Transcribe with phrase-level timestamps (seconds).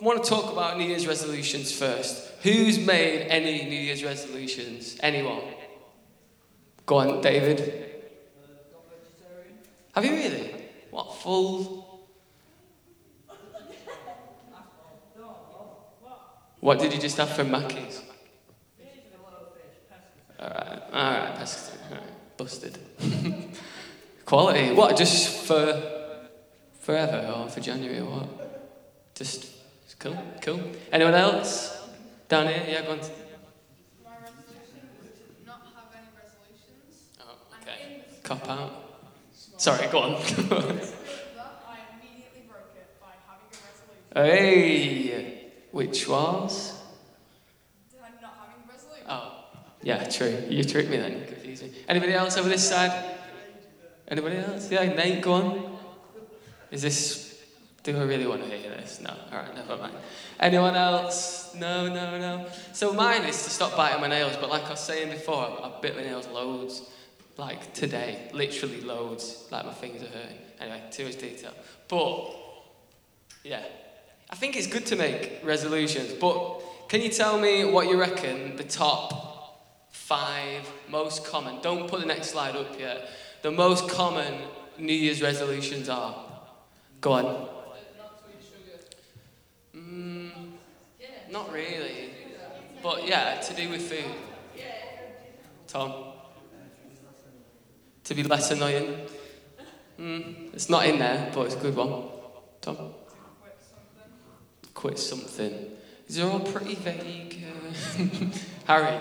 [0.00, 2.32] Want to talk about New Year's resolutions first.
[2.42, 4.96] Who's made any New Year's resolutions?
[5.00, 5.42] Anyone?
[6.86, 7.90] Go on, David.
[9.94, 10.54] Have you really?
[10.90, 12.00] What full?
[16.60, 18.02] What did you just have from Mackey's?
[20.40, 21.90] Alright, alright, pescatarian.
[21.90, 22.78] Alright, busted.
[24.24, 24.72] Quality.
[24.72, 25.82] What, just for
[26.80, 29.14] forever or for January or what?
[29.14, 29.59] Just
[30.00, 30.60] cool, cool.
[30.90, 31.78] Anyone else?
[32.28, 32.64] Down here?
[32.66, 32.98] Yeah, go on.
[32.98, 34.88] My resolution
[35.46, 37.06] not have any resolutions.
[37.20, 38.02] Oh, okay.
[38.24, 38.72] Cop out.
[39.56, 40.80] Sorry, go on.
[44.14, 45.52] Hey!
[45.70, 46.76] Which was?
[49.08, 49.44] Oh,
[49.82, 50.44] yeah, true.
[50.48, 51.20] You tricked me then.
[51.20, 51.56] Me.
[51.88, 53.16] Anybody else over this side?
[54.08, 54.70] Anybody else?
[54.70, 55.78] Yeah, Nate, go on.
[56.72, 57.29] Is this.
[57.82, 59.00] Do I really want to hear this?
[59.00, 59.14] No.
[59.32, 59.94] Alright, never mind.
[60.38, 61.54] Anyone else?
[61.54, 62.46] No, no, no.
[62.72, 65.80] So mine is to stop biting my nails, but like I was saying before, I've
[65.80, 66.90] bit my nails loads.
[67.38, 69.48] Like today, literally loads.
[69.50, 70.36] Like my fingers are hurting.
[70.60, 71.52] Anyway, too much detail.
[71.88, 72.32] But,
[73.44, 73.64] yeah.
[74.28, 78.56] I think it's good to make resolutions, but can you tell me what you reckon
[78.56, 79.56] the top
[79.90, 83.08] five most common, don't put the next slide up yet,
[83.42, 84.34] the most common
[84.78, 86.14] New Year's resolutions are?
[87.00, 87.59] Go on.
[91.30, 92.10] Not really.
[92.82, 94.04] But yeah, to do with food.
[95.66, 95.92] Tom?
[98.04, 99.06] To be less annoying?
[99.98, 102.04] Mm, it's not in there, but it's a good one.
[102.60, 102.94] Tom?
[104.74, 105.70] Quit something.
[106.08, 107.44] These are all pretty vague.
[107.44, 108.24] uh,
[108.66, 108.98] Harry?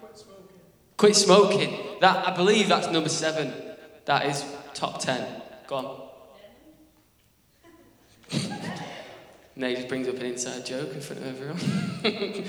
[0.00, 0.60] Quit smoking.
[0.96, 1.78] Quit smoking.
[2.00, 3.52] That I believe that's number seven.
[4.04, 4.44] That is
[4.74, 5.42] top ten.
[5.66, 6.01] Go on.
[9.54, 12.44] Nate just brings up an inside joke in front of everyone.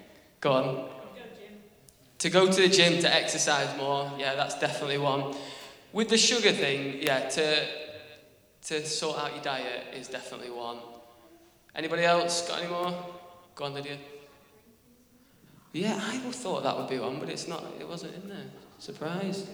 [0.40, 0.90] Go on.
[2.18, 5.34] To go to the gym to exercise more, yeah, that's definitely one.
[5.92, 7.66] With the sugar thing, yeah, to
[8.62, 10.78] to sort out your diet is definitely one.
[11.74, 12.94] Anybody else got any more?
[13.54, 13.98] Go on, Lydia.
[15.72, 17.64] Yeah, I thought that would be one, but it's not.
[17.78, 18.46] It wasn't in there.
[18.78, 19.46] Surprise.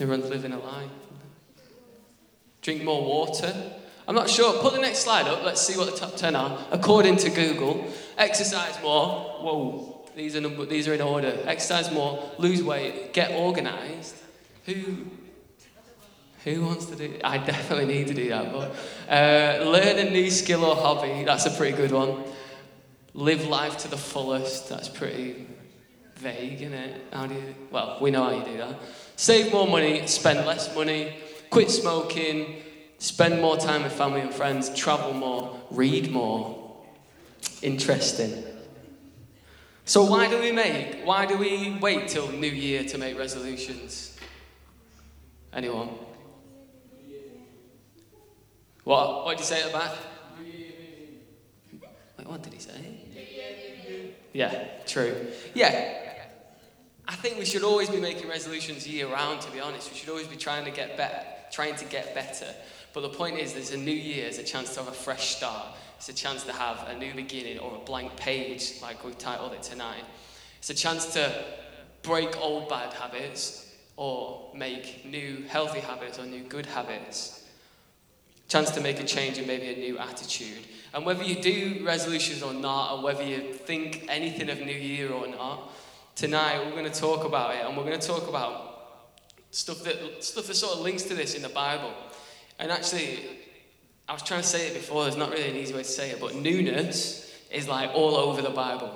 [0.00, 0.88] Everyone's living a lie.
[2.62, 3.54] Drink more water.
[4.10, 4.60] I'm not sure.
[4.60, 5.44] Put the next slide up.
[5.44, 6.58] Let's see what the top ten are.
[6.72, 7.86] According to Google,
[8.18, 9.38] exercise more.
[9.38, 10.66] Whoa, these are number.
[10.66, 11.38] These are in order.
[11.44, 12.32] Exercise more.
[12.36, 13.12] Lose weight.
[13.12, 14.16] Get organised.
[14.66, 15.06] Who?
[16.42, 17.20] Who wants to do?
[17.22, 18.52] I definitely need to do that.
[18.52, 18.74] But
[19.08, 21.22] uh, learn a new skill or hobby.
[21.22, 22.24] That's a pretty good one.
[23.14, 24.68] Live life to the fullest.
[24.68, 25.46] That's pretty
[26.16, 27.00] vague, isn't it?
[27.12, 27.54] How do you?
[27.70, 28.74] Well, we know how you do that.
[29.14, 30.04] Save more money.
[30.08, 31.14] Spend less money.
[31.50, 32.64] Quit smoking.
[33.00, 34.68] Spend more time with family and friends.
[34.74, 35.58] Travel more.
[35.70, 36.76] Read more.
[37.62, 38.44] Interesting.
[39.86, 41.00] So why do we make?
[41.04, 44.18] Why do we wait till New Year to make resolutions?
[45.54, 45.88] Anyone?
[48.84, 49.24] What?
[49.24, 49.92] What did you say at the back?
[52.18, 53.00] Wait, what did he say?
[54.34, 55.26] Yeah, true.
[55.54, 56.18] Yeah.
[57.08, 59.90] I think we should always be making resolutions year round, to be honest.
[59.90, 62.46] We should always be trying to get better, trying to get better.
[62.92, 65.36] But the point is, there's a new year, it's a chance to have a fresh
[65.36, 65.68] start.
[65.96, 69.52] It's a chance to have a new beginning or a blank page, like we've titled
[69.52, 70.04] it tonight.
[70.58, 71.44] It's a chance to
[72.02, 77.44] break old bad habits or make new healthy habits or new good habits.
[78.48, 80.66] Chance to make a change and maybe a new attitude.
[80.92, 85.12] And whether you do resolutions or not, or whether you think anything of New Year
[85.12, 85.70] or not,
[86.16, 88.66] tonight we're going to talk about it, and we're going to talk about
[89.52, 91.92] stuff that stuff that sort of links to this in the Bible.
[92.60, 93.20] And actually,
[94.06, 95.04] I was trying to say it before.
[95.04, 98.42] There's not really an easy way to say it, but newness is like all over
[98.42, 98.92] the Bible.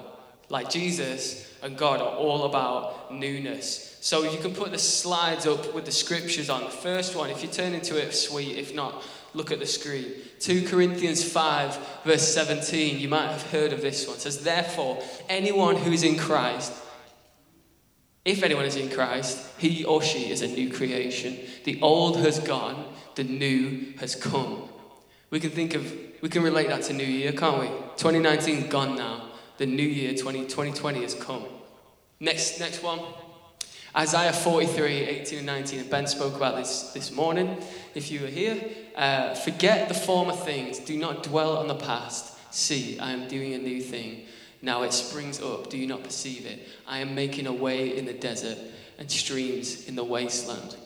[0.50, 3.96] Like Jesus and God are all about newness.
[4.02, 6.64] So you can put the slides up with the scriptures on.
[6.64, 8.58] The first one, if you turn into it, sweet.
[8.58, 10.12] If not, look at the screen.
[10.40, 12.98] 2 Corinthians 5, verse 17.
[12.98, 14.16] You might have heard of this one.
[14.16, 16.74] It says, Therefore, anyone who is in Christ,
[18.24, 21.38] if anyone is in Christ, he or she is a new creation.
[21.64, 24.68] The old has gone, the new has come.
[25.30, 25.92] We can think of,
[26.22, 27.66] we can relate that to New Year, can't we?
[27.96, 29.30] 2019 is gone now.
[29.58, 31.44] The new year, 20, 2020, has come.
[32.18, 33.00] Next, next one.
[33.96, 35.80] Isaiah 43, 18 and 19.
[35.80, 37.62] And Ben spoke about this this morning.
[37.94, 38.60] If you were here,
[38.96, 40.80] uh, forget the former things.
[40.80, 42.36] Do not dwell on the past.
[42.52, 44.26] See, I am doing a new thing.
[44.64, 45.68] Now it springs up.
[45.68, 46.66] Do you not perceive it?
[46.86, 48.56] I am making a way in the desert
[48.98, 50.76] and streams in the wasteland.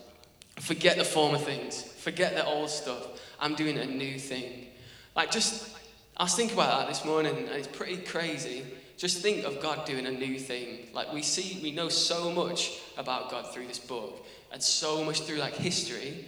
[0.57, 1.83] Forget the former things.
[1.83, 3.07] Forget the old stuff.
[3.39, 4.67] I'm doing a new thing.
[5.15, 5.77] Like just
[6.17, 8.65] I was thinking about that this morning, and it's pretty crazy.
[8.97, 10.89] Just think of God doing a new thing.
[10.93, 15.21] Like we see, we know so much about God through this book, and so much
[15.21, 16.25] through like history.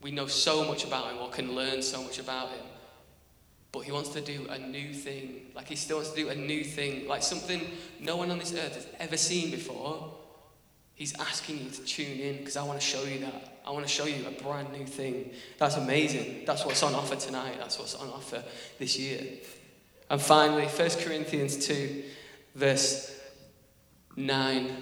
[0.00, 2.64] We know so much about Him, or can learn so much about Him.
[3.78, 5.52] But He wants to do a new thing.
[5.54, 7.64] Like He still wants to do a new thing, like something
[8.00, 10.14] no one on this earth has ever seen before.
[10.96, 13.60] He's asking you to tune in because I want to show you that.
[13.64, 15.30] I want to show you a brand new thing.
[15.58, 16.42] That's amazing.
[16.44, 17.54] That's what's on offer tonight.
[17.60, 18.42] That's what's on offer
[18.80, 19.22] this year.
[20.10, 22.02] And finally, 1 Corinthians 2,
[22.56, 23.16] verse
[24.16, 24.72] 9.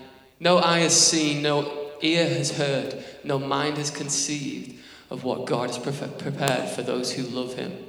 [0.40, 5.68] No eye has seen, no ear has heard, no mind has conceived of what God
[5.68, 7.85] has prepared for those who love Him.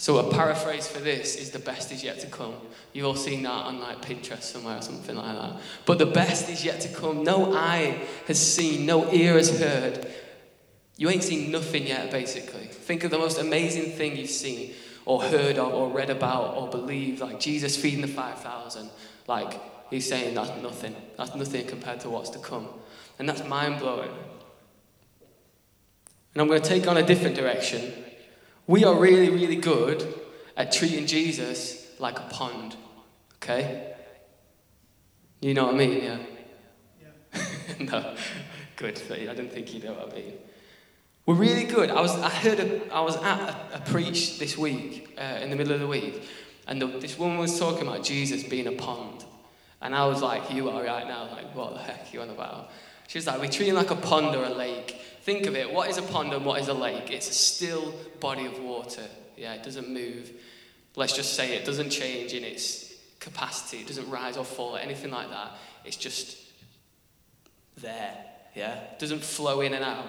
[0.00, 2.54] So a paraphrase for this is the best is yet to come.
[2.94, 5.60] You've all seen that on like Pinterest somewhere or something like that.
[5.84, 7.22] But the best is yet to come.
[7.22, 10.10] No eye has seen, no ear has heard.
[10.96, 12.64] You ain't seen nothing yet, basically.
[12.64, 14.72] Think of the most amazing thing you've seen
[15.04, 18.88] or heard of or read about or believed, like Jesus feeding the 5,000.
[19.26, 19.60] Like,
[19.90, 20.96] he's saying that's nothing.
[21.18, 22.68] That's nothing compared to what's to come.
[23.18, 24.12] And that's mind blowing.
[26.32, 28.06] And I'm going to take on a different direction
[28.70, 30.14] we are really, really good
[30.56, 32.76] at treating Jesus like a pond.
[33.34, 33.94] Okay?
[35.40, 36.04] You know what I mean?
[36.04, 36.18] Yeah?
[37.02, 37.40] yeah.
[37.80, 38.14] no.
[38.76, 39.02] Good.
[39.10, 40.34] I didn't think you know what I mean.
[41.26, 41.90] We're really good.
[41.90, 45.50] I was, I heard, a, I was at a, a preach this week, uh, in
[45.50, 46.22] the middle of the week,
[46.68, 49.24] and the, this woman was talking about Jesus being a pond.
[49.82, 52.30] And I was like, you are right now, like, what the heck are you on
[52.30, 52.70] about?
[53.08, 54.96] She was like, we treat him like a pond or a lake.
[55.22, 55.70] Think of it.
[55.70, 57.10] What is a pond and what is a lake?
[57.10, 59.04] It's a still body of water.
[59.36, 60.32] Yeah, it doesn't move.
[60.96, 63.78] Let's just say it doesn't change in its capacity.
[63.82, 65.52] It doesn't rise or fall or anything like that.
[65.84, 66.38] It's just
[67.76, 68.14] there.
[68.54, 70.06] Yeah, it doesn't flow in and out.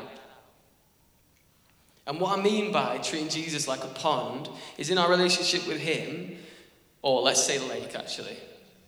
[2.08, 5.80] And what I mean by treating Jesus like a pond is in our relationship with
[5.80, 6.38] Him,
[7.02, 8.38] or let's say lake actually,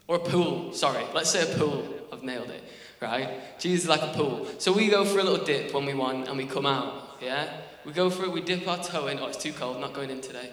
[0.08, 0.74] or a pool.
[0.74, 1.86] Sorry, let's say a pool.
[2.12, 2.64] I've nailed it
[3.04, 3.60] right?
[3.60, 4.48] Jesus is like a pool.
[4.58, 7.48] So we go for a little dip when we want and we come out, yeah?
[7.86, 9.20] We go for it, we dip our toe in.
[9.20, 10.50] Oh, it's too cold, not going in today.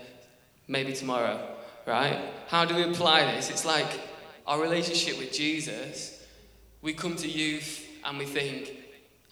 [0.66, 1.40] Maybe tomorrow,
[1.86, 2.18] right?
[2.48, 3.50] How do we apply this?
[3.50, 4.00] It's like
[4.46, 6.26] our relationship with Jesus.
[6.82, 8.76] We come to youth and we think,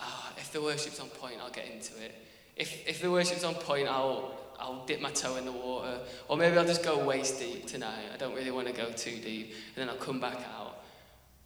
[0.01, 2.15] oh, if the worship's on point, I'll get into it.
[2.57, 5.99] If, if the worship's on point, I'll, I'll dip my toe in the water.
[6.29, 8.07] Or maybe I'll just go waist deep tonight.
[8.13, 9.53] I don't really want to go too deep.
[9.75, 10.78] And then I'll come back out.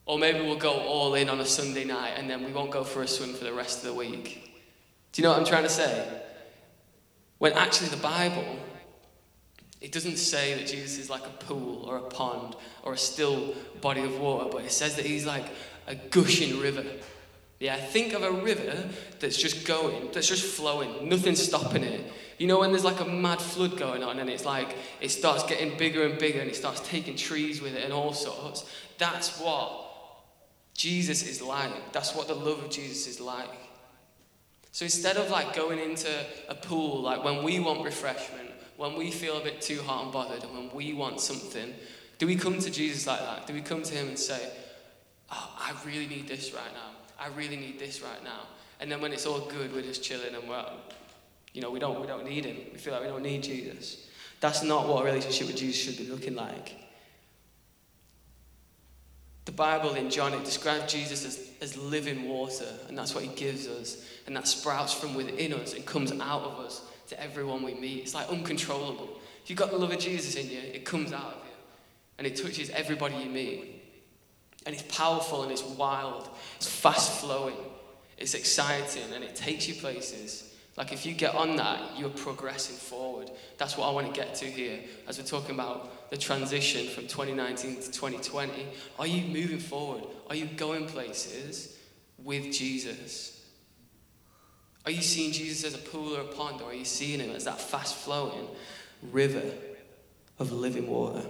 [0.05, 2.83] Or maybe we'll go all in on a Sunday night and then we won't go
[2.83, 4.53] for a swim for the rest of the week.
[5.13, 6.23] Do you know what I'm trying to say?
[7.39, 8.57] When actually the Bible,
[9.81, 13.55] it doesn't say that Jesus is like a pool or a pond or a still
[13.81, 15.45] body of water, but it says that he's like
[15.87, 16.85] a gushing river.
[17.59, 18.89] Yeah, think of a river
[19.21, 22.13] that's just going, that's just flowing, nothing stopping it.
[22.39, 25.45] You know, when there's like a mad flood going on and it's like, it starts
[25.45, 28.65] getting bigger and bigger and it starts taking trees with it and all sorts.
[28.99, 29.82] That's what
[30.83, 31.93] Jesus is like.
[31.93, 33.49] That's what the love of Jesus is like.
[34.73, 36.09] So instead of like going into
[36.49, 40.13] a pool, like when we want refreshment, when we feel a bit too hot and
[40.13, 41.73] bothered, and when we want something,
[42.19, 43.47] do we come to Jesus like that?
[43.47, 44.51] Do we come to Him and say,
[45.31, 46.91] Oh, I really need this right now.
[47.17, 48.49] I really need this right now.
[48.81, 50.67] And then when it's all good, we're just chilling and we're,
[51.53, 52.57] you know, we don't, we don't need Him.
[52.73, 54.09] We feel like we don't need Jesus.
[54.41, 56.82] That's not what a relationship with Jesus should be looking like.
[59.45, 63.35] The Bible in John, it describes Jesus as, as living water, and that's what he
[63.35, 64.05] gives us.
[64.27, 68.03] And that sprouts from within us and comes out of us to everyone we meet.
[68.03, 69.19] It's like uncontrollable.
[69.43, 71.51] If you've got the love of Jesus in you, it comes out of you.
[72.19, 73.83] And it touches everybody you meet.
[74.65, 76.29] And it's powerful and it's wild.
[76.57, 77.57] It's fast flowing.
[78.17, 82.77] It's exciting and it takes you places like if you get on that, you're progressing
[82.77, 83.31] forward.
[83.59, 87.05] That's what I want to get to here as we're talking about the transition from
[87.05, 88.67] 2019 to 2020.
[88.99, 90.05] Are you moving forward?
[90.29, 91.79] Are you going places
[92.19, 93.43] with Jesus?
[94.85, 97.31] Are you seeing Jesus as a pool or a pond, or are you seeing him
[97.31, 98.47] as that fast flowing
[99.11, 99.55] river
[100.39, 101.27] of living water?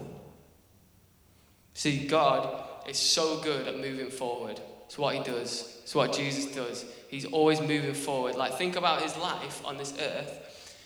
[1.75, 4.61] See, God is so good at moving forward.
[4.87, 6.85] It's what he does, it's what Jesus does.
[7.07, 8.35] He's always moving forward.
[8.35, 10.77] Like, think about his life on this earth.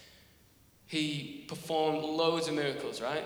[0.84, 3.24] He performed loads of miracles, right?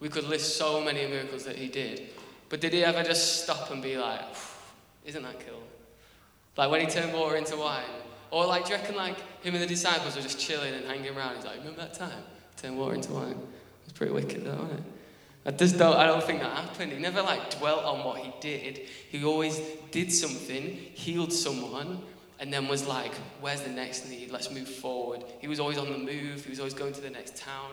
[0.00, 2.08] We could list so many miracles that he did.
[2.48, 4.20] But did he ever just stop and be like,
[5.04, 5.62] isn't that cool?
[6.56, 7.84] Like when he turned water into wine?
[8.30, 11.16] Or like, do you reckon like him and the disciples were just chilling and hanging
[11.16, 11.36] around?
[11.36, 12.22] He's like, remember that time?
[12.56, 13.30] Turned water into wine.
[13.30, 14.84] It was pretty wicked though, wasn't it?
[15.46, 16.92] I just don't, I don't think that happened.
[16.92, 18.88] He never like dwelt on what he did.
[19.08, 19.60] He always
[19.92, 22.02] did something, healed someone,
[22.40, 24.32] and then was like, where's the next need?
[24.32, 25.22] Let's move forward.
[25.40, 27.70] He was always on the move, he was always going to the next town.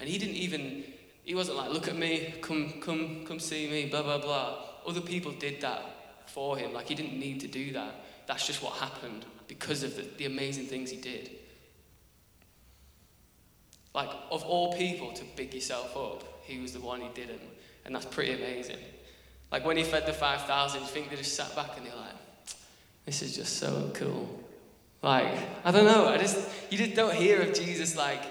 [0.00, 0.84] And he didn't even,
[1.24, 4.58] he wasn't like, look at me, come, come, come see me, blah, blah, blah.
[4.86, 5.82] Other people did that
[6.26, 6.72] for him.
[6.72, 7.94] Like he didn't need to do that.
[8.26, 11.30] That's just what happened because of the, the amazing things he did.
[13.94, 17.40] Like, of all people to big yourself up, he was the one who didn't.
[17.84, 18.78] And that's pretty amazing.
[19.52, 22.14] Like, when he fed the 5,000, you think they just sat back and they're like,
[23.06, 24.42] this is just so cool.
[25.00, 25.32] Like,
[25.64, 28.22] I don't know, I just, you just don't hear of Jesus, like,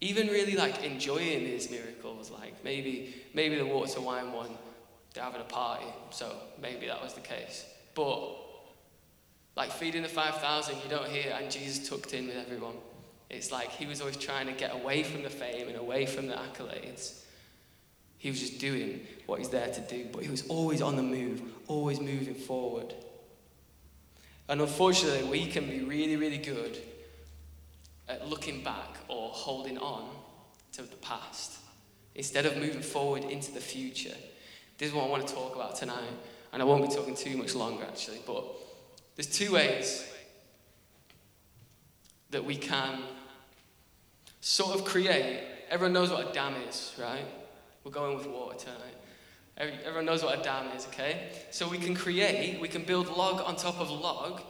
[0.00, 2.30] even really, like, enjoying his miracles.
[2.30, 4.50] Like, maybe, maybe the water to wine one,
[5.12, 7.64] they're having a party, so maybe that was the case.
[7.94, 8.30] But,
[9.56, 12.74] like, feeding the 5,000, you don't hear, and Jesus tucked in with everyone.
[13.30, 16.28] It's like he was always trying to get away from the fame and away from
[16.28, 17.20] the accolades.
[18.16, 21.02] He was just doing what he's there to do, but he was always on the
[21.02, 22.94] move, always moving forward.
[24.48, 26.78] And unfortunately, we can be really, really good
[28.08, 30.08] at looking back or holding on
[30.72, 31.58] to the past
[32.14, 34.14] instead of moving forward into the future.
[34.78, 36.12] This is what I want to talk about tonight,
[36.52, 38.44] and I won't be talking too much longer actually, but
[39.16, 40.08] there's two ways
[42.30, 43.00] that we can
[44.40, 45.42] sort of create.
[45.70, 47.24] Everyone knows what a dam is, right?
[47.84, 49.74] We're going with water tonight.
[49.84, 51.30] Everyone knows what a dam is, okay?
[51.50, 54.40] So we can create, we can build log on top of log,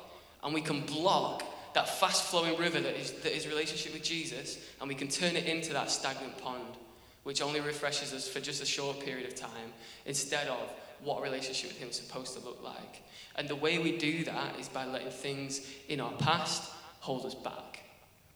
[0.43, 1.43] and we can block
[1.75, 5.37] that fast flowing river that is, that is relationship with Jesus, and we can turn
[5.37, 6.77] it into that stagnant pond,
[7.25, 9.73] which only refreshes us for just a short period of time,
[10.07, 10.73] instead of
[11.03, 13.03] what relationship with Him is supposed to look like.
[13.37, 17.35] And the way we do that is by letting things in our past hold us
[17.35, 17.81] back.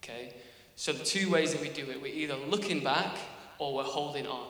[0.03, 0.35] Okay?
[0.77, 3.17] So the two ways that we do it, we're either looking back
[3.59, 4.47] or we're holding on.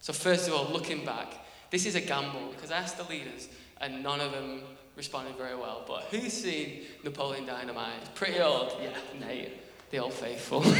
[0.00, 1.34] So first of all, looking back.
[1.70, 3.48] This is a gamble because I asked the leaders
[3.80, 4.62] and none of them
[4.96, 5.84] responded very well.
[5.86, 8.14] But who's seen Napoleon Dynamite?
[8.14, 8.76] Pretty old.
[8.80, 8.96] Yeah,
[9.26, 9.52] Nate,
[9.90, 10.62] the old faithful.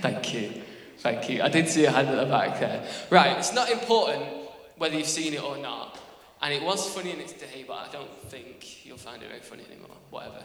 [0.00, 0.62] Thank you.
[0.98, 1.42] Thank you.
[1.42, 2.84] I did see a hand at the back there.
[3.10, 4.24] Right, it's not important
[4.76, 5.98] whether you've seen it or not.
[6.40, 9.40] And it was funny in its day, but I don't think you'll find it very
[9.40, 9.96] funny anymore.
[10.10, 10.42] Whatever.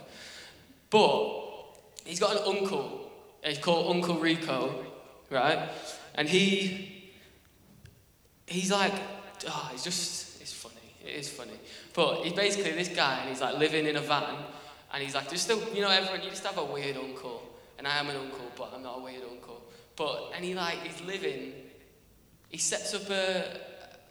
[0.90, 3.10] But he's got an uncle.
[3.42, 4.84] He's called Uncle Rico,
[5.30, 5.68] right?
[6.14, 7.10] And he,
[8.46, 8.92] he's like,
[9.46, 10.27] oh, he's just.
[11.08, 11.58] It is funny.
[11.94, 14.36] But he's basically this guy, and he's like living in a van,
[14.92, 17.42] and he's like, just still, you know, everyone, you just have a weird uncle.
[17.78, 19.62] And I am an uncle, but I'm not a weird uncle.
[19.96, 21.52] But, and he like, he's living,
[22.48, 23.44] he sets up a,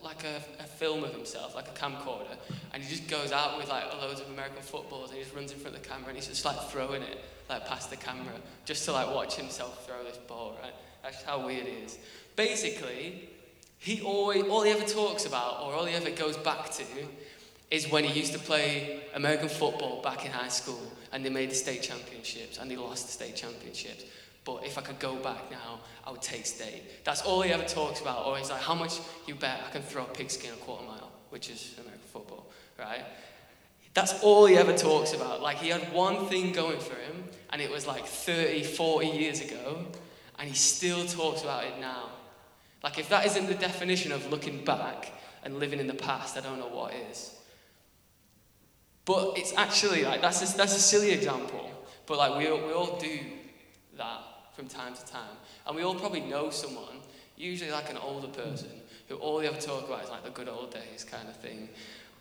[0.03, 2.37] like a, a, film of himself, like a camcorder,
[2.73, 5.51] and he just goes out with like loads of American footballs and he just runs
[5.51, 7.17] in front of the camera and he's just like throwing it
[7.49, 8.33] like past the camera
[8.65, 10.73] just to like watch himself throw this ball, right?
[11.03, 11.97] That's how weird it is.
[12.35, 13.29] Basically,
[13.79, 16.83] he always all he ever talks about or all he ever goes back to
[17.69, 20.81] is when he used to play American football back in high school
[21.11, 24.05] and they made the state championships and they lost the state championships.
[24.45, 27.03] But if I could go back now, I would take state.
[27.03, 28.25] That's all he ever talks about.
[28.25, 31.11] Or he's like, how much you bet I can throw a pigskin a quarter mile,
[31.31, 32.45] which is American football,
[32.79, 33.03] right?
[33.93, 35.41] That's all he ever talks about.
[35.41, 39.41] Like he had one thing going for him, and it was like 30, 40 years
[39.41, 39.85] ago,
[40.39, 42.11] and he still talks about it now.
[42.83, 45.11] Like if that isn't the definition of looking back
[45.43, 47.33] and living in the past, I don't know what is.
[49.05, 51.71] But it's actually like that's a, that's a silly example,
[52.05, 53.19] but like we, we all do
[53.97, 54.21] that
[54.53, 55.37] from time to time.
[55.65, 57.01] And we all probably know someone,
[57.37, 58.69] usually like an older person,
[59.07, 61.69] who all they ever talk about is like the good old days kind of thing.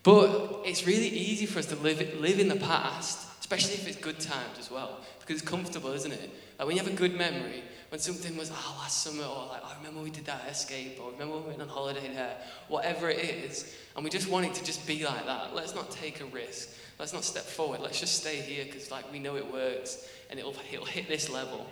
[0.02, 3.96] But it's really easy for us to live, live in the past, especially if it's
[3.96, 6.30] good times as well, because it's comfortable, isn't it?
[6.58, 9.60] Like when you have a good memory, when something was, oh, last summer, or like,
[9.64, 12.36] oh, I remember we did that escape, or remember we went on holiday there,
[12.66, 15.54] whatever it is, and we just want it to just be like that.
[15.54, 16.70] Let's not take a risk.
[16.98, 17.78] Let's not step forward.
[17.78, 21.30] Let's just stay here because like we know it works and it'll, it'll hit this
[21.30, 21.68] level.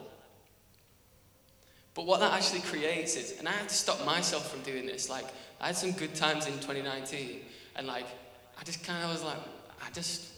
[1.94, 5.10] But what that actually creates is, and I had to stop myself from doing this.
[5.10, 5.26] Like,
[5.60, 7.40] I had some good times in 2019,
[7.74, 8.06] and like,
[8.60, 9.38] I just kind of was like,
[9.84, 10.33] I just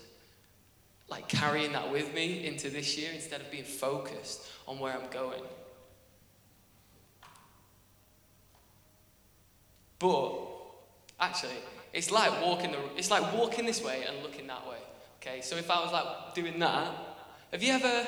[1.08, 5.08] like carrying that with me into this year instead of being focused on where I'm
[5.10, 5.42] going.
[9.98, 10.38] But
[11.20, 11.58] actually,
[11.92, 14.78] it's like walking the, it's like walking this way and looking that way.
[15.20, 16.92] Okay, so if I was like doing that,
[17.52, 18.06] have you ever?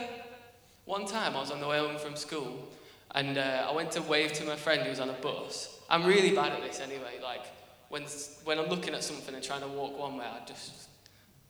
[0.84, 2.68] One time I was on the way home from school
[3.14, 5.80] and uh, I went to wave to my friend who was on a bus.
[5.88, 7.20] I'm really bad at this anyway.
[7.22, 7.46] Like,
[7.88, 8.02] when,
[8.44, 10.87] when I'm looking at something and trying to walk one way, I just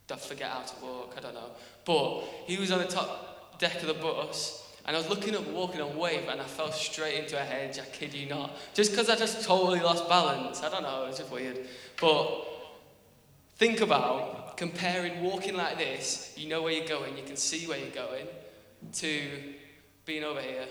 [0.09, 1.15] don't forget how to walk.
[1.17, 1.50] I don't know.
[1.85, 5.47] But he was on the top deck of the bus, and I was looking up,
[5.49, 7.79] walking on wave, and I fell straight into a hedge.
[7.79, 8.57] I kid you not.
[8.75, 10.62] Just because I just totally lost balance.
[10.62, 11.05] I don't know.
[11.05, 11.69] It was just weird.
[12.00, 12.45] But
[13.57, 16.33] think about comparing walking like this.
[16.37, 17.17] You know where you're going.
[17.17, 18.27] You can see where you're going.
[18.93, 19.23] To
[20.07, 20.67] being over here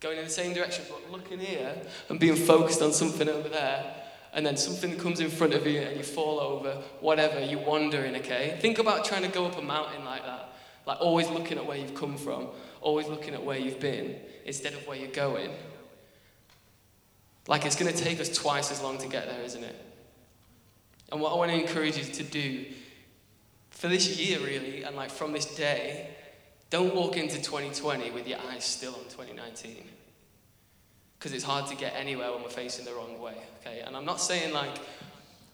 [0.00, 1.76] going in the same direction, but looking here
[2.08, 4.01] and being focused on something over there,
[4.32, 8.16] and then something comes in front of you and you fall over, whatever, you're wandering,
[8.16, 8.56] okay?
[8.60, 10.48] Think about trying to go up a mountain like that.
[10.86, 12.48] Like always looking at where you've come from,
[12.80, 15.50] always looking at where you've been instead of where you're going.
[17.46, 19.76] Like it's going to take us twice as long to get there, isn't it?
[21.10, 22.64] And what I want to encourage you to do
[23.70, 26.08] for this year, really, and like from this day,
[26.70, 29.84] don't walk into 2020 with your eyes still on 2019.
[31.22, 33.84] Because it's hard to get anywhere when we're facing the wrong way, okay?
[33.86, 34.76] And I'm not saying like,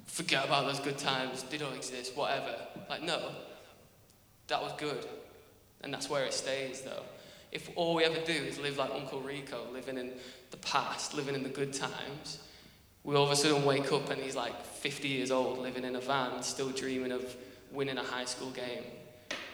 [0.06, 2.54] forget about those good times, they don't exist, whatever.
[2.88, 3.32] Like, no,
[4.46, 5.04] that was good.
[5.82, 7.02] And that's where it stays, though.
[7.52, 10.12] If all we ever do is live like Uncle Rico, living in
[10.52, 12.38] the past, living in the good times,
[13.04, 15.96] we all of a sudden wake up and he's like 50 years old, living in
[15.96, 17.36] a van, still dreaming of
[17.72, 18.84] winning a high school game.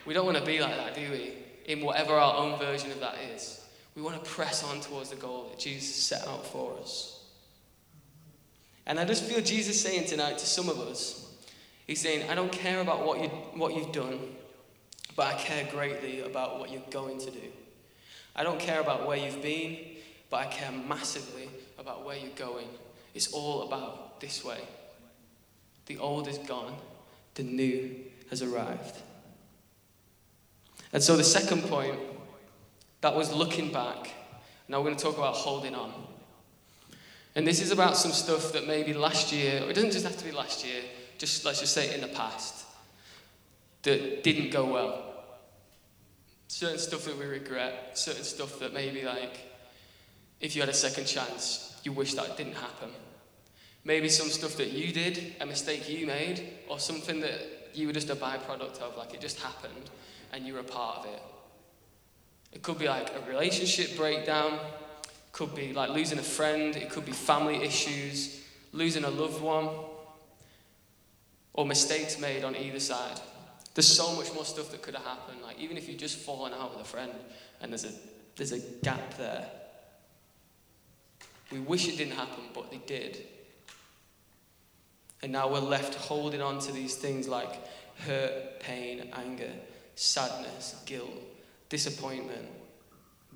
[0.07, 1.33] We don't want to be like that, do we?
[1.67, 3.64] In whatever our own version of that is.
[3.95, 7.25] We want to press on towards the goal that Jesus set out for us.
[8.87, 11.21] And I just feel Jesus saying tonight to some of us,
[11.87, 14.19] He's saying, I don't care about what, you, what you've done,
[15.17, 17.53] but I care greatly about what you're going to do.
[18.35, 19.77] I don't care about where you've been,
[20.31, 21.49] but I care massively
[21.79, 22.69] about where you're going.
[23.15, 24.59] It's all about this way.
[25.87, 26.75] The old is gone,
[27.35, 27.95] the new
[28.31, 28.97] has arrived.
[30.93, 31.99] And so the second point,
[33.05, 34.15] that was looking back.
[34.67, 35.93] Now we're going to talk about holding on.
[37.35, 40.17] And this is about some stuff that maybe last year, or it doesn't just have
[40.17, 40.81] to be last year,
[41.19, 42.65] just let's just say in the past,
[43.83, 45.05] that didn't go well.
[46.49, 49.39] Certain stuff that we regret, certain stuff that maybe like,
[50.41, 52.89] if you had a second chance, you wish that didn't happen.
[53.85, 57.93] Maybe some stuff that you did, a mistake you made, or something that you were
[57.93, 59.91] just a byproduct of, like it just happened
[60.33, 61.23] and you were a part of it.
[62.55, 64.59] It could be like a relationship breakdown,
[65.33, 68.43] could be like losing a friend, it could be family issues,
[68.73, 69.69] losing a loved one,
[71.53, 73.21] or mistakes made on either side.
[73.75, 75.39] There's so much more stuff that could have happened.
[75.43, 77.13] Like even if you've just fallen out with a friend
[77.61, 77.93] and there's a
[78.37, 79.47] there's a gap there.
[81.53, 83.27] We wish it didn't happen, but they did.
[85.23, 87.49] And now we're left holding on to these things like
[88.01, 89.53] hurt, pain, anger,
[89.95, 91.11] sadness, guilt,
[91.69, 92.47] disappointment,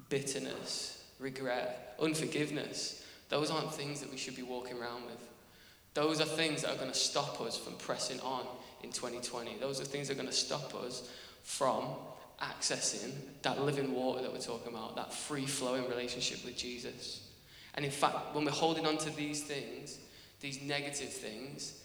[0.09, 3.05] bitterness, regret, unforgiveness.
[3.29, 5.29] Those aren't things that we should be walking around with.
[5.95, 8.47] Those are things that are going to stop us from pressing on
[8.83, 9.57] in 2020.
[9.59, 11.11] Those are things that are going to stop us
[11.43, 11.85] from
[12.41, 13.13] accessing
[13.43, 17.29] that living water that we're talking about, that free flowing relationship with Jesus.
[17.75, 19.99] And in fact, when we're holding on to these things,
[20.41, 21.83] these negative things,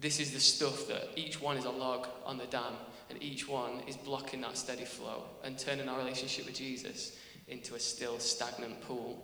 [0.00, 2.74] this is the stuff that each one is a log on the dam,
[3.10, 7.16] and each one is blocking that steady flow and turning our relationship with Jesus
[7.48, 9.22] into a still stagnant pool.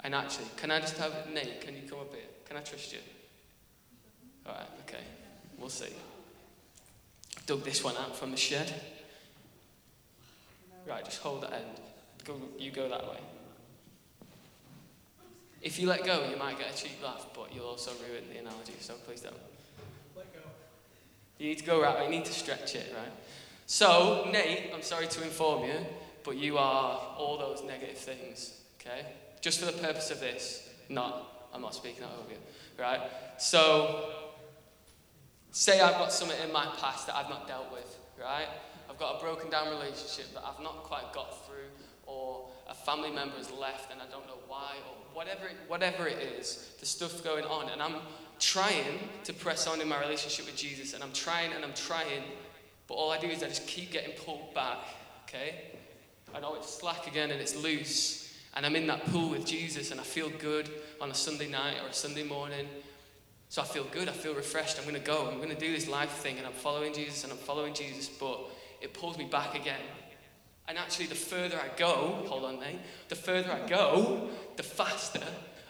[0.00, 1.60] And actually, can I just have Nate?
[1.60, 2.24] Can you come up here?
[2.44, 2.98] Can I trust you?
[4.46, 5.04] All right, okay.
[5.58, 5.92] We'll see.
[7.46, 8.72] Dug this one out from the shed.
[10.86, 11.80] Right, just hold that end.
[12.24, 13.18] Go, you go that way.
[15.60, 18.40] If you let go, you might get a cheap laugh, but you'll also ruin the
[18.40, 19.36] analogy, so please don't.
[21.38, 23.12] You need to go right, you need to stretch it, right?
[23.66, 25.74] So, Nate, I'm sorry to inform you,
[26.24, 29.06] but you are all those negative things, okay?
[29.40, 32.38] Just for the purpose of this, not, I'm not speaking that over you,
[32.78, 33.00] right?
[33.38, 34.10] So,
[35.50, 38.48] say I've got something in my past that I've not dealt with, right?
[38.88, 41.68] I've got a broken down relationship that I've not quite got through,
[42.72, 46.18] a family member has left and I don't know why, or whatever it, whatever it
[46.18, 47.68] is, the stuff going on.
[47.68, 47.96] And I'm
[48.40, 52.22] trying to press on in my relationship with Jesus, and I'm trying and I'm trying,
[52.88, 54.78] but all I do is I just keep getting pulled back,
[55.28, 55.72] okay?
[56.34, 59.90] I know it's slack again and it's loose, and I'm in that pool with Jesus,
[59.90, 62.66] and I feel good on a Sunday night or a Sunday morning.
[63.50, 64.78] So I feel good, I feel refreshed.
[64.78, 67.22] I'm going to go, I'm going to do this life thing, and I'm following Jesus,
[67.24, 68.40] and I'm following Jesus, but
[68.80, 69.80] it pulls me back again.
[70.68, 75.22] And actually, the further I go, hold on, mate, the further I go, the faster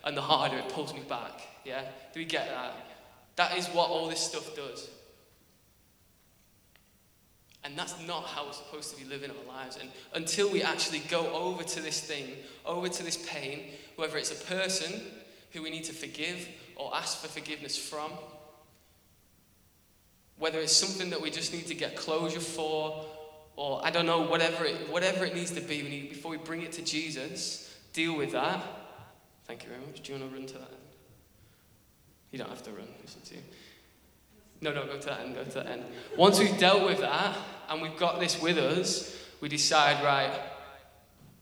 [0.05, 1.41] and the harder it pulls me back.
[1.65, 1.83] Yeah?
[2.13, 2.75] Do we get that?
[3.37, 4.91] That is what all this stuff does.
[7.65, 9.79] And that's not how we're supposed to be living our lives.
[9.81, 14.33] And until we actually go over to this thing, over to this pain, whether it's
[14.33, 15.01] a person
[15.53, 18.11] who we need to forgive or ask for forgiveness from,
[20.39, 23.05] whether it's something that we just need to get closure for
[23.57, 26.39] or I don't know, whatever it, whatever it needs to be, we need, before we
[26.39, 28.63] bring it to Jesus, deal with that.
[29.47, 30.03] Thank you very much.
[30.03, 30.77] Do you want to run to that end?
[32.31, 33.41] You don't have to run, up to you.
[34.63, 35.85] No, no, go to that end, go to that end.
[36.17, 37.37] Once we've dealt with that
[37.69, 40.41] and we've got this with us, we decide, right,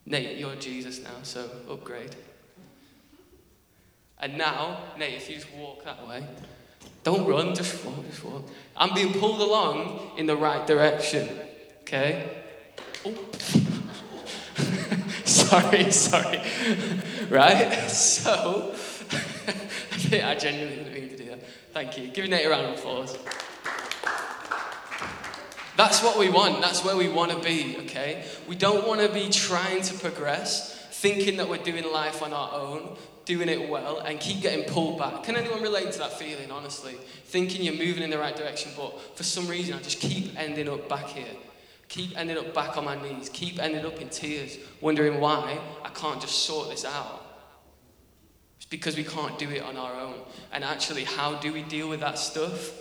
[0.05, 2.15] Nate, you're Jesus now, so upgrade.
[4.19, 6.25] And now, Nate, if you just walk that way,
[7.03, 8.47] don't run, just walk, just walk.
[8.75, 11.29] I'm being pulled along in the right direction.
[11.93, 12.25] Okay?
[13.05, 13.13] Oh.
[15.25, 16.41] sorry, sorry.
[17.29, 17.73] right?
[17.89, 18.73] So,
[20.13, 21.43] I genuinely didn't mean to do that.
[21.73, 22.07] Thank you.
[22.07, 23.17] Give Nate a round of applause.
[25.75, 26.61] That's what we want.
[26.61, 28.23] That's where we want to be, okay?
[28.47, 32.53] We don't want to be trying to progress, thinking that we're doing life on our
[32.53, 35.23] own, doing it well, and keep getting pulled back.
[35.23, 36.93] Can anyone relate to that feeling, honestly?
[37.25, 40.69] Thinking you're moving in the right direction, but for some reason I just keep ending
[40.69, 41.35] up back here.
[41.91, 43.27] Keep ending up back on my knees.
[43.27, 47.21] Keep ending up in tears, wondering why I can't just sort this out.
[48.55, 50.15] It's because we can't do it on our own.
[50.53, 52.71] And actually, how do we deal with that stuff?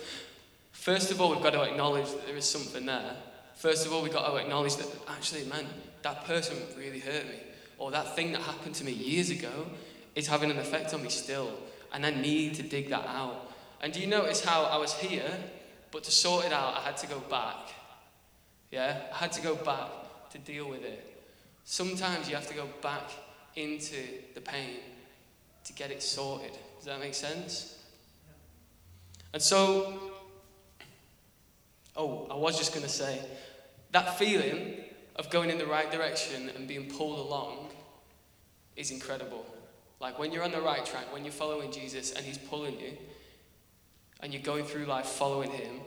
[0.70, 3.16] First of all, we've got to acknowledge that there is something there.
[3.56, 5.66] First of all, we've got to acknowledge that actually, man,
[6.02, 7.40] that person really hurt me.
[7.78, 9.66] Or that thing that happened to me years ago
[10.14, 11.50] is having an effect on me still.
[11.92, 13.50] And I need to dig that out.
[13.82, 15.36] And do you notice how I was here,
[15.90, 17.56] but to sort it out, I had to go back?
[18.70, 19.00] Yeah?
[19.12, 19.88] I had to go back
[20.30, 21.22] to deal with it.
[21.64, 23.11] Sometimes you have to go back
[23.56, 23.96] into
[24.35, 24.78] the pain
[25.64, 26.52] to get it sorted.
[26.76, 27.76] Does that make sense?
[29.33, 30.11] And so,
[31.96, 33.20] Oh, I was just going to say
[33.92, 34.76] that feeling
[35.16, 37.68] of going in the right direction and being pulled along
[38.76, 39.44] is incredible.
[40.00, 42.96] Like when you're on the right track, when you're following Jesus and He's pulling you,
[44.20, 45.80] and you're going through life following Him,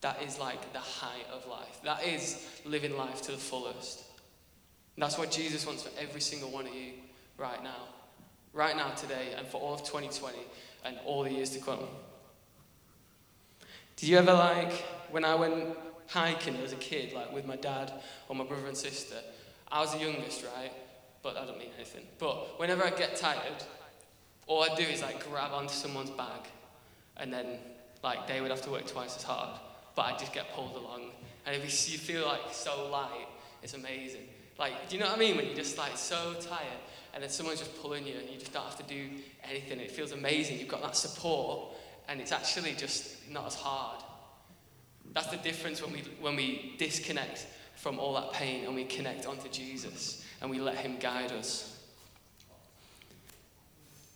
[0.00, 1.80] that is like the height of life.
[1.84, 4.04] That is living life to the fullest.
[4.96, 6.92] And that's what Jesus wants for every single one of you
[7.36, 7.88] right now.
[8.52, 10.36] Right now, today, and for all of 2020
[10.84, 11.80] and all the years to come.
[13.96, 14.72] Did you ever like
[15.10, 15.76] when I went
[16.08, 17.92] hiking as a kid, like with my dad
[18.28, 19.16] or my brother and sister?
[19.70, 20.72] I was the youngest, right?
[21.22, 22.06] But I don't mean anything.
[22.18, 23.62] But whenever I get tired,
[24.46, 26.48] all I do is like grab onto someone's bag,
[27.18, 27.58] and then
[28.02, 29.60] like they would have to work twice as hard,
[29.94, 31.10] but I just get pulled along.
[31.46, 33.26] And if you feel like so light,
[33.62, 34.22] it's amazing.
[34.58, 35.36] Like, do you know what I mean?
[35.36, 36.80] When you're just like so tired,
[37.14, 39.08] and then someone's just pulling you, and you just don't have to do
[39.48, 39.80] anything.
[39.80, 40.58] It feels amazing.
[40.58, 41.72] You've got that support,
[42.08, 44.02] and it's actually just not as hard.
[45.12, 49.26] That's the difference when we, when we disconnect from all that pain and we connect
[49.26, 51.78] onto Jesus and we let Him guide us.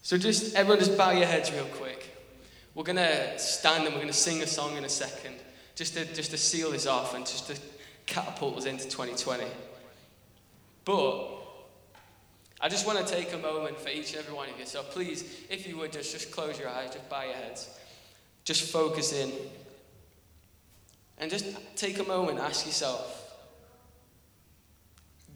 [0.03, 2.15] So, just everyone, just bow your heads real quick.
[2.75, 5.37] We're going to stand and we're going to sing a song in a second,
[5.75, 7.57] just to, just to seal this off and just to
[8.07, 9.45] catapult us into 2020.
[10.85, 11.29] But
[12.61, 14.67] I just want to take a moment for each and every one of you.
[14.67, 17.69] So please, if you would, just, just close your eyes, just bow your heads.
[18.45, 19.33] Just focus in.
[21.19, 23.21] And just take a moment, ask yourself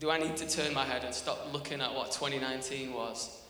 [0.01, 3.43] do I need to turn my head and stop looking at what 2019 was?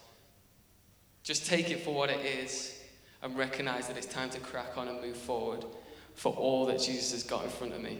[1.22, 2.80] Just take it for what it is
[3.22, 5.64] and recognize that it's time to crack on and move forward
[6.18, 7.96] for all that Jesus has got in front of me.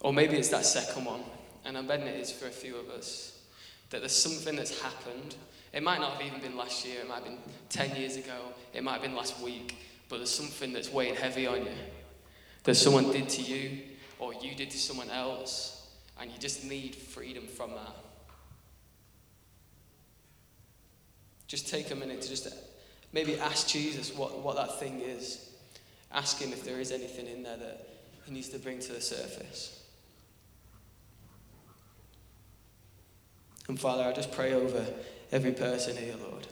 [0.00, 1.22] Or maybe it's that second one,
[1.64, 3.40] and I'm betting it is for a few of us,
[3.88, 5.34] that there's something that's happened.
[5.72, 7.38] It might not have even been last year, it might have been
[7.70, 8.36] 10 years ago,
[8.74, 9.76] it might have been last week,
[10.10, 11.72] but there's something that's weighing heavy on you
[12.64, 13.80] that someone did to you
[14.18, 15.88] or you did to someone else,
[16.20, 17.96] and you just need freedom from that.
[21.46, 22.46] Just take a minute to just
[23.14, 25.53] maybe ask Jesus what, what that thing is.
[26.14, 27.88] Ask him if there is anything in there that
[28.24, 29.82] he needs to bring to the surface.
[33.68, 34.86] And Father, I just pray over
[35.32, 36.46] every person here, Lord.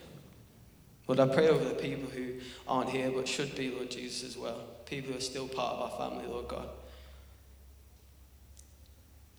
[1.07, 2.35] Lord, I pray over the people who
[2.67, 4.63] aren't here but should be, Lord Jesus, as well.
[4.87, 6.69] People who are still part of our family, Lord God.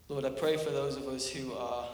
[0.07, 1.87] Lord, I pray for those of us who are,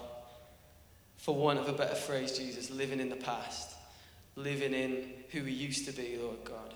[1.17, 3.75] for want of a better phrase, Jesus, living in the past,
[4.35, 6.73] living in who we used to be, Lord God.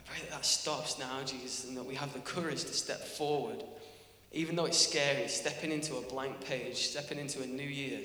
[0.00, 3.00] I pray that that stops now, Jesus, and that we have the courage to step
[3.00, 3.62] forward.
[4.32, 8.00] Even though it's scary, stepping into a blank page, stepping into a new year,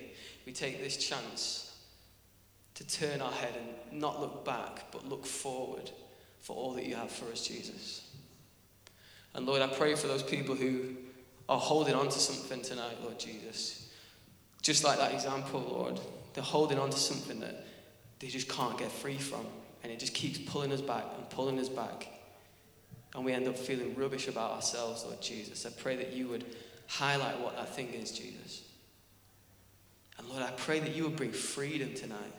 [0.46, 1.74] we take this chance
[2.74, 5.90] to turn our head and not look back, but look forward
[6.42, 8.10] for all that you have for us, Jesus.
[9.34, 10.96] And Lord, I pray for those people who
[11.48, 13.90] are holding on to something tonight, Lord Jesus.
[14.62, 16.00] Just like that example, Lord.
[16.34, 17.66] They're holding on to something that
[18.20, 19.46] they just can't get free from.
[19.86, 22.08] And it just keeps pulling us back and pulling us back.
[23.14, 25.64] And we end up feeling rubbish about ourselves, Lord Jesus.
[25.64, 26.44] I pray that you would
[26.88, 28.64] highlight what that thing is, Jesus.
[30.18, 32.34] And Lord, I pray that you would bring freedom tonight.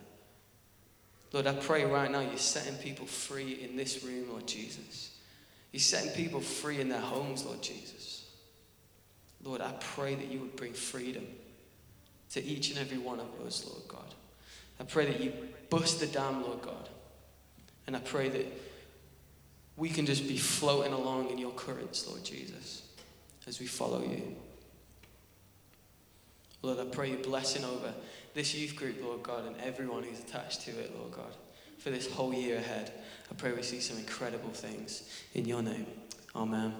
[1.32, 5.16] Lord, I pray right now you're setting people free in this room, Lord Jesus.
[5.70, 8.28] You're setting people free in their homes, Lord Jesus.
[9.44, 11.24] Lord, I pray that you would bring freedom
[12.32, 14.14] to each and every one of us, Lord God.
[14.80, 15.32] I pray that you
[15.70, 16.88] bust the dam, Lord God.
[17.86, 18.46] And I pray that
[19.76, 22.82] we can just be floating along in your currents, Lord Jesus,
[23.46, 24.34] as we follow you.
[26.62, 27.92] Lord, I pray your blessing over
[28.34, 31.34] this youth group, Lord God, and everyone who's attached to it, Lord God,
[31.78, 32.92] for this whole year ahead.
[33.30, 35.86] I pray we see some incredible things in your name.
[36.34, 36.74] Amen.